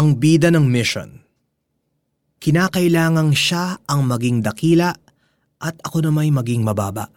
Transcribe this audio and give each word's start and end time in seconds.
ang 0.00 0.16
bida 0.16 0.48
ng 0.48 0.64
mission. 0.64 1.20
Kinakailangang 2.40 3.36
siya 3.36 3.84
ang 3.84 4.08
maging 4.08 4.40
dakila 4.40 4.96
at 5.60 5.76
ako 5.84 6.08
na 6.08 6.08
may 6.08 6.32
maging 6.32 6.64
mababa. 6.64 7.12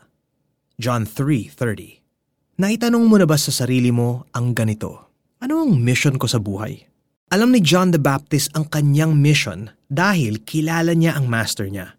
John 0.76 1.08
3.30 1.08 2.60
Naitanong 2.60 3.08
mo 3.08 3.16
na 3.16 3.24
ba 3.24 3.40
sa 3.40 3.56
sarili 3.56 3.88
mo 3.88 4.28
ang 4.36 4.52
ganito? 4.52 5.16
Ano 5.40 5.64
ang 5.64 5.80
mission 5.80 6.20
ko 6.20 6.28
sa 6.28 6.44
buhay? 6.44 6.84
Alam 7.32 7.56
ni 7.56 7.64
John 7.64 7.96
the 7.96 8.04
Baptist 8.04 8.52
ang 8.52 8.68
kanyang 8.68 9.16
mission 9.16 9.72
dahil 9.88 10.44
kilala 10.44 10.92
niya 10.92 11.16
ang 11.16 11.32
master 11.32 11.72
niya. 11.72 11.96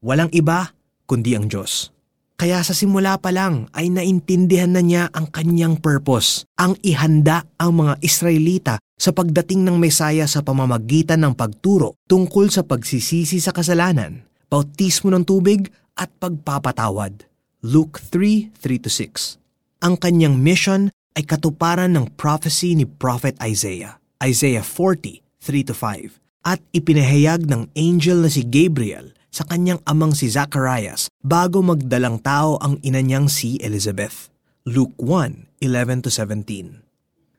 Walang 0.00 0.32
iba 0.32 0.72
kundi 1.04 1.36
ang 1.36 1.52
Diyos. 1.52 1.92
Kaya 2.40 2.64
sa 2.64 2.72
simula 2.72 3.20
pa 3.20 3.30
lang 3.36 3.68
ay 3.76 3.92
naintindihan 3.92 4.72
na 4.72 4.80
niya 4.80 5.12
ang 5.12 5.28
kanyang 5.28 5.76
purpose, 5.76 6.48
ang 6.56 6.72
ihanda 6.80 7.44
ang 7.60 7.84
mga 7.84 8.00
Israelita 8.00 8.80
sa 9.02 9.10
pagdating 9.10 9.66
ng 9.66 9.82
Mesaya 9.82 10.30
sa 10.30 10.46
pamamagitan 10.46 11.26
ng 11.26 11.34
pagturo 11.34 11.98
tungkol 12.06 12.54
sa 12.54 12.62
pagsisisi 12.62 13.42
sa 13.42 13.50
kasalanan, 13.50 14.22
bautismo 14.46 15.10
ng 15.10 15.26
tubig 15.26 15.74
at 15.98 16.06
pagpapatawad. 16.22 17.26
Luke 17.66 17.98
3:3-6. 17.98 19.42
Ang 19.82 19.98
kanyang 19.98 20.38
mission 20.38 20.94
ay 21.18 21.26
katuparan 21.26 21.90
ng 21.98 22.14
prophecy 22.14 22.78
ni 22.78 22.86
Prophet 22.86 23.34
Isaiah, 23.42 23.98
Isaiah 24.22 24.62
40:3-5, 24.62 26.22
at 26.46 26.62
ipinahayag 26.70 27.50
ng 27.50 27.74
angel 27.74 28.22
na 28.22 28.30
si 28.30 28.46
Gabriel 28.46 29.10
sa 29.34 29.42
kanyang 29.50 29.82
amang 29.82 30.14
si 30.14 30.30
Zacharias 30.30 31.10
bago 31.26 31.58
magdalang 31.58 32.22
tao 32.22 32.54
ang 32.62 32.78
ina 32.86 33.02
niyang 33.02 33.26
si 33.26 33.58
Elizabeth. 33.58 34.30
Luke 34.62 34.94
1:11-17 35.02 36.91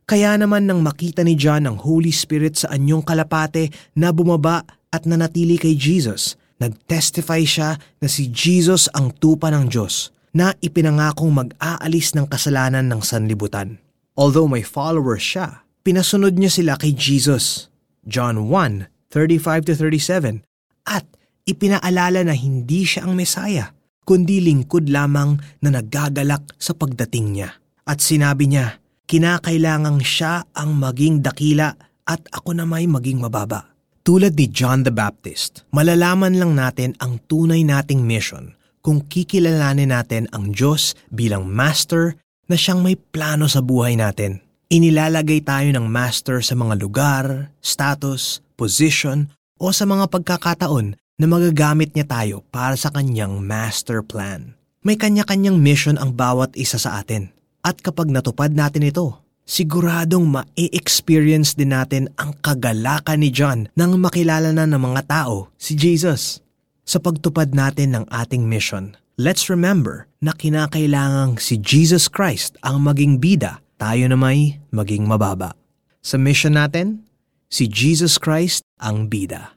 Kaya 0.03 0.35
naman 0.35 0.67
nang 0.67 0.83
makita 0.83 1.23
ni 1.23 1.39
John 1.39 1.63
ang 1.63 1.79
Holy 1.79 2.11
Spirit 2.11 2.59
sa 2.59 2.75
anyong 2.75 3.07
kalapate 3.07 3.71
na 3.95 4.11
bumaba 4.11 4.67
at 4.91 5.07
nanatili 5.07 5.55
kay 5.55 5.79
Jesus, 5.79 6.35
nagtestify 6.59 7.47
siya 7.47 7.79
na 8.03 8.07
si 8.11 8.27
Jesus 8.27 8.91
ang 8.91 9.15
tupa 9.15 9.47
ng 9.47 9.71
Diyos 9.71 10.11
na 10.35 10.51
ipinangakong 10.59 11.31
mag-aalis 11.31 12.19
ng 12.19 12.27
kasalanan 12.27 12.91
ng 12.91 12.99
sanlibutan. 12.99 13.79
Although 14.19 14.51
may 14.51 14.61
followers 14.65 15.23
siya, 15.23 15.63
pinasunod 15.87 16.35
niya 16.35 16.51
sila 16.51 16.73
kay 16.75 16.91
Jesus. 16.91 17.71
John 18.03 18.51
1:35-37 18.51 20.43
at 20.83 21.07
ipinaalala 21.47 22.27
na 22.27 22.35
hindi 22.35 22.83
siya 22.83 23.07
ang 23.07 23.15
Mesaya, 23.15 23.71
kundi 24.03 24.43
lingkod 24.43 24.91
lamang 24.91 25.39
na 25.63 25.79
nagagalak 25.79 26.43
sa 26.59 26.75
pagdating 26.75 27.39
niya. 27.39 27.55
At 27.87 28.03
sinabi 28.03 28.51
niya, 28.51 28.82
kinakailangang 29.09 30.03
siya 30.03 30.47
ang 30.55 30.75
maging 30.77 31.23
dakila 31.23 31.75
at 32.03 32.21
ako 32.31 32.55
na 32.57 32.67
may 32.67 32.87
maging 32.87 33.19
mababa. 33.23 33.71
Tulad 34.03 34.35
ni 34.35 34.51
John 34.51 34.83
the 34.83 34.91
Baptist, 34.91 35.63
malalaman 35.71 36.35
lang 36.35 36.59
natin 36.59 36.91
ang 36.99 37.23
tunay 37.31 37.63
nating 37.63 38.03
mission 38.03 38.51
kung 38.83 38.99
kikilalanin 38.99 39.95
natin 39.95 40.27
ang 40.35 40.51
Diyos 40.51 40.91
bilang 41.07 41.47
Master 41.47 42.19
na 42.51 42.59
siyang 42.59 42.83
may 42.83 42.99
plano 42.99 43.47
sa 43.47 43.63
buhay 43.63 43.95
natin. 43.95 44.43
Inilalagay 44.67 45.39
tayo 45.47 45.71
ng 45.71 45.87
Master 45.87 46.43
sa 46.43 46.59
mga 46.59 46.75
lugar, 46.83 47.55
status, 47.63 48.43
position 48.59 49.31
o 49.55 49.71
sa 49.71 49.87
mga 49.87 50.11
pagkakataon 50.11 50.99
na 51.15 51.25
magagamit 51.29 51.95
niya 51.95 52.03
tayo 52.09 52.43
para 52.51 52.75
sa 52.75 52.89
kanyang 52.89 53.39
master 53.39 54.01
plan. 54.03 54.57
May 54.83 54.99
kanya-kanyang 54.99 55.55
mission 55.61 55.95
ang 55.95 56.11
bawat 56.17 56.51
isa 56.59 56.75
sa 56.75 56.99
atin. 56.99 57.31
At 57.63 57.79
kapag 57.79 58.11
natupad 58.11 58.51
natin 58.51 58.83
ito, 58.83 59.23
siguradong 59.47 60.27
ma-experience 60.27 61.55
din 61.55 61.71
natin 61.71 62.11
ang 62.19 62.35
kagalakan 62.43 63.23
ni 63.23 63.31
John 63.31 63.71
nang 63.79 63.95
makilala 64.03 64.51
na 64.51 64.67
ng 64.67 64.83
mga 64.83 65.07
tao 65.07 65.47
si 65.55 65.79
Jesus. 65.79 66.43
Sa 66.83 66.99
pagtupad 66.99 67.55
natin 67.55 67.95
ng 67.95 68.05
ating 68.11 68.43
mission, 68.43 68.99
let's 69.15 69.47
remember 69.47 70.11
na 70.19 70.35
kinakailangang 70.35 71.39
si 71.39 71.55
Jesus 71.55 72.11
Christ 72.11 72.59
ang 72.67 72.83
maging 72.83 73.23
bida, 73.23 73.63
tayo 73.79 74.11
na 74.11 74.19
may 74.19 74.59
maging 74.75 75.07
mababa. 75.07 75.55
Sa 76.03 76.19
mission 76.19 76.59
natin, 76.59 77.07
si 77.47 77.71
Jesus 77.71 78.19
Christ 78.19 78.67
ang 78.83 79.07
bida. 79.07 79.55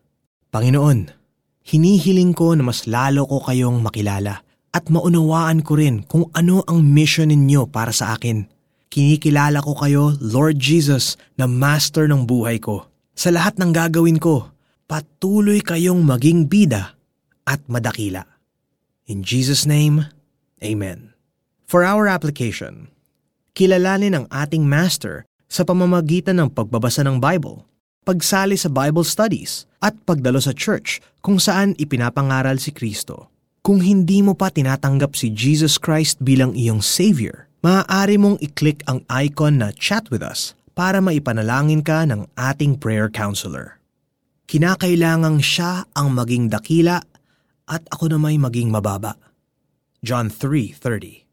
Panginoon, 0.55 1.11
hinihiling 1.67 2.39
ko 2.39 2.55
na 2.55 2.63
mas 2.63 2.87
lalo 2.87 3.27
ko 3.27 3.43
kayong 3.43 3.83
makilala 3.83 4.46
at 4.77 4.93
maunawaan 4.93 5.65
ko 5.65 5.81
rin 5.81 6.05
kung 6.05 6.29
ano 6.37 6.61
ang 6.69 6.85
mission 6.85 7.33
ninyo 7.33 7.65
para 7.73 7.97
sa 7.97 8.13
akin. 8.13 8.45
Kinikilala 8.93 9.65
ko 9.65 9.73
kayo, 9.73 10.13
Lord 10.21 10.61
Jesus, 10.61 11.17
na 11.41 11.49
master 11.49 12.05
ng 12.05 12.29
buhay 12.29 12.61
ko. 12.61 12.85
Sa 13.17 13.33
lahat 13.33 13.57
ng 13.57 13.73
gagawin 13.73 14.21
ko, 14.21 14.53
patuloy 14.85 15.65
kayong 15.65 16.05
maging 16.05 16.45
bida 16.45 16.93
at 17.49 17.65
madakila. 17.73 18.29
In 19.09 19.25
Jesus' 19.25 19.65
name, 19.65 20.13
Amen. 20.61 21.17
For 21.65 21.81
our 21.81 22.05
application, 22.05 22.93
kilalanin 23.57 24.13
ang 24.13 24.27
ating 24.29 24.69
master 24.69 25.25
sa 25.49 25.65
pamamagitan 25.65 26.37
ng 26.37 26.53
pagbabasa 26.53 27.01
ng 27.01 27.17
Bible 27.17 27.65
pagsali 28.07 28.55
sa 28.55 28.71
Bible 28.71 29.03
studies, 29.03 29.67
at 29.83 29.99
pagdalo 30.07 30.39
sa 30.39 30.55
church 30.55 31.03
kung 31.27 31.43
saan 31.43 31.75
ipinapangaral 31.75 32.63
si 32.63 32.71
Kristo. 32.71 33.35
Kung 33.67 33.83
hindi 33.83 34.23
mo 34.23 34.39
pa 34.39 34.47
tinatanggap 34.47 35.19
si 35.19 35.35
Jesus 35.35 35.75
Christ 35.75 36.23
bilang 36.23 36.55
iyong 36.55 36.79
Savior, 36.79 37.51
maaari 37.67 38.15
mong 38.15 38.39
i-click 38.39 38.87
ang 38.87 39.03
icon 39.11 39.59
na 39.59 39.75
Chat 39.75 40.07
with 40.07 40.23
Us 40.23 40.55
para 40.79 41.03
maipanalangin 41.03 41.83
ka 41.83 42.07
ng 42.07 42.31
ating 42.39 42.79
prayer 42.79 43.11
counselor. 43.11 43.83
Kinakailangang 44.47 45.43
siya 45.43 45.83
ang 45.99 46.15
maging 46.15 46.47
dakila 46.47 47.03
at 47.67 47.83
ako 47.91 48.15
na 48.15 48.23
may 48.23 48.39
maging 48.39 48.71
mababa. 48.71 49.19
John 49.99 50.31
3.30 50.31 51.26